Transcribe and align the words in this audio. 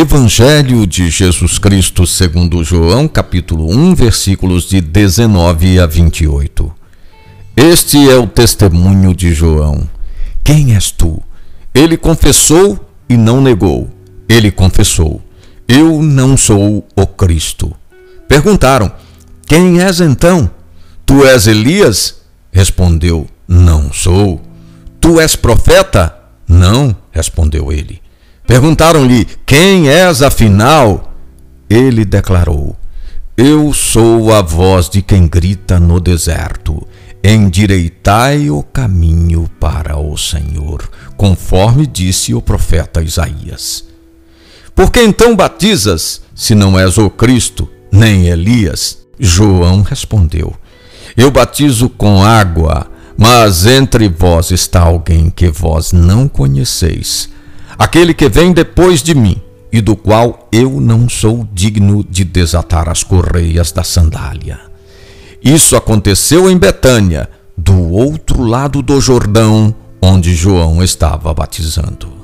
Evangelho 0.00 0.86
de 0.86 1.10
Jesus 1.10 1.58
Cristo 1.58 2.06
segundo 2.06 2.62
João, 2.62 3.08
capítulo 3.08 3.68
1, 3.68 3.96
versículos 3.96 4.68
de 4.68 4.80
19 4.80 5.80
a 5.80 5.86
28. 5.86 6.72
Este 7.56 8.08
é 8.08 8.14
o 8.14 8.28
testemunho 8.28 9.12
de 9.12 9.34
João. 9.34 9.90
Quem 10.44 10.76
és 10.76 10.92
tu? 10.92 11.20
Ele 11.74 11.96
confessou 11.96 12.78
e 13.08 13.16
não 13.16 13.40
negou. 13.40 13.90
Ele 14.28 14.52
confessou: 14.52 15.20
Eu 15.66 16.00
não 16.00 16.36
sou 16.36 16.86
o 16.94 17.04
Cristo. 17.04 17.74
Perguntaram: 18.28 18.92
Quem 19.48 19.82
és 19.82 20.00
então? 20.00 20.48
Tu 21.04 21.26
és 21.26 21.48
Elias? 21.48 22.20
Respondeu: 22.52 23.26
Não 23.48 23.92
sou. 23.92 24.40
Tu 25.00 25.18
és 25.18 25.34
profeta? 25.34 26.16
Não, 26.46 26.94
respondeu 27.10 27.72
ele. 27.72 28.00
Perguntaram-lhe: 28.48 29.26
Quem 29.44 29.90
és 29.90 30.22
afinal? 30.22 31.12
Ele 31.68 32.02
declarou: 32.02 32.74
Eu 33.36 33.74
sou 33.74 34.32
a 34.32 34.40
voz 34.40 34.88
de 34.88 35.02
quem 35.02 35.28
grita 35.28 35.78
no 35.78 36.00
deserto. 36.00 36.88
Endireitai 37.22 38.48
o 38.48 38.62
caminho 38.62 39.50
para 39.60 39.98
o 39.98 40.16
Senhor, 40.16 40.88
conforme 41.14 41.86
disse 41.86 42.32
o 42.32 42.40
profeta 42.40 43.02
Isaías. 43.02 43.84
Por 44.74 44.90
que 44.90 45.02
então 45.02 45.36
batizas, 45.36 46.22
se 46.34 46.54
não 46.54 46.78
és 46.78 46.96
o 46.96 47.10
Cristo, 47.10 47.68
nem 47.92 48.28
Elias? 48.28 49.00
João 49.20 49.82
respondeu: 49.82 50.56
Eu 51.14 51.30
batizo 51.30 51.90
com 51.90 52.24
água, 52.24 52.90
mas 53.14 53.66
entre 53.66 54.08
vós 54.08 54.50
está 54.50 54.80
alguém 54.80 55.28
que 55.28 55.50
vós 55.50 55.92
não 55.92 56.26
conheceis 56.26 57.28
aquele 57.78 58.12
que 58.12 58.28
vem 58.28 58.52
depois 58.52 59.02
de 59.02 59.14
mim, 59.14 59.40
e 59.72 59.80
do 59.80 59.94
qual 59.94 60.48
eu 60.50 60.80
não 60.80 61.08
sou 61.08 61.46
digno 61.52 62.04
de 62.04 62.24
desatar 62.24 62.88
as 62.88 63.02
correias 63.02 63.70
da 63.70 63.84
sandália. 63.84 64.58
Isso 65.42 65.76
aconteceu 65.76 66.50
em 66.50 66.58
Betânia, 66.58 67.28
do 67.56 67.90
outro 67.90 68.42
lado 68.42 68.82
do 68.82 69.00
Jordão, 69.00 69.74
onde 70.00 70.34
João 70.34 70.82
estava 70.82 71.32
batizando. 71.32 72.18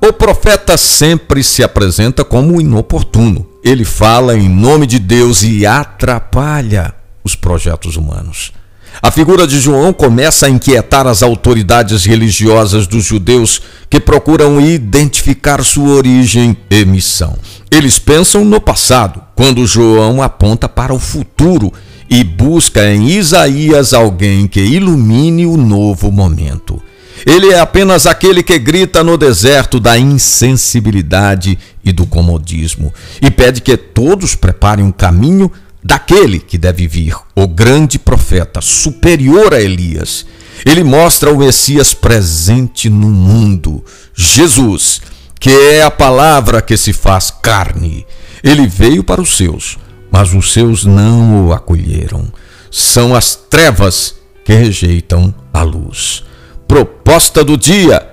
O 0.00 0.12
profeta 0.12 0.76
sempre 0.76 1.44
se 1.44 1.62
apresenta 1.62 2.24
como 2.24 2.60
inoportuno. 2.60 3.46
Ele 3.62 3.84
fala 3.84 4.36
em 4.36 4.48
nome 4.48 4.84
de 4.84 4.98
Deus 4.98 5.44
e 5.44 5.64
atrapalha 5.64 6.92
os 7.22 7.36
projetos 7.36 7.96
humanos. 7.96 8.52
A 9.00 9.10
figura 9.10 9.46
de 9.46 9.58
João 9.58 9.92
começa 9.92 10.46
a 10.46 10.50
inquietar 10.50 11.06
as 11.06 11.22
autoridades 11.22 12.04
religiosas 12.04 12.86
dos 12.86 13.04
judeus 13.04 13.62
que 13.88 13.98
procuram 13.98 14.60
identificar 14.60 15.62
sua 15.64 15.94
origem 15.94 16.56
e 16.68 16.84
missão. 16.84 17.36
Eles 17.70 17.98
pensam 17.98 18.44
no 18.44 18.60
passado, 18.60 19.22
quando 19.34 19.66
João 19.66 20.20
aponta 20.22 20.68
para 20.68 20.92
o 20.92 20.98
futuro 20.98 21.72
e 22.08 22.22
busca 22.22 22.92
em 22.92 23.08
Isaías 23.08 23.94
alguém 23.94 24.46
que 24.46 24.60
ilumine 24.60 25.46
o 25.46 25.56
novo 25.56 26.12
momento. 26.12 26.80
Ele 27.24 27.50
é 27.50 27.60
apenas 27.60 28.06
aquele 28.06 28.42
que 28.42 28.58
grita 28.58 29.02
no 29.04 29.16
deserto 29.16 29.78
da 29.78 29.96
insensibilidade 29.96 31.58
e 31.84 31.92
do 31.92 32.04
comodismo 32.04 32.92
e 33.20 33.30
pede 33.30 33.60
que 33.60 33.76
todos 33.76 34.34
preparem 34.34 34.84
um 34.84 34.92
caminho 34.92 35.50
daquele 35.82 36.38
que 36.38 36.56
deve 36.56 36.86
vir, 36.86 37.16
o 37.34 37.46
grande 37.46 37.98
profeta, 37.98 38.60
superior 38.60 39.52
a 39.52 39.60
Elias. 39.60 40.24
Ele 40.64 40.84
mostra 40.84 41.32
o 41.32 41.38
Messias 41.38 41.92
presente 41.92 42.88
no 42.88 43.08
mundo, 43.08 43.84
Jesus, 44.14 45.00
que 45.40 45.50
é 45.50 45.82
a 45.82 45.90
palavra 45.90 46.62
que 46.62 46.76
se 46.76 46.92
faz 46.92 47.30
carne. 47.30 48.06
Ele 48.44 48.66
veio 48.66 49.02
para 49.02 49.20
os 49.20 49.36
seus, 49.36 49.78
mas 50.10 50.32
os 50.34 50.52
seus 50.52 50.84
não 50.84 51.46
o 51.46 51.52
acolheram. 51.52 52.32
São 52.70 53.14
as 53.14 53.34
trevas 53.34 54.14
que 54.44 54.52
rejeitam 54.52 55.34
a 55.52 55.62
luz. 55.62 56.24
Proposta 56.68 57.44
do 57.44 57.56
dia: 57.56 58.08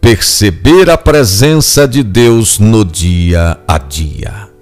perceber 0.00 0.90
a 0.90 0.98
presença 0.98 1.88
de 1.88 2.02
Deus 2.02 2.58
no 2.58 2.84
dia 2.84 3.58
a 3.66 3.78
dia. 3.78 4.53